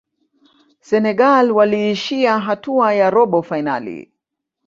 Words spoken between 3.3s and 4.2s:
fainali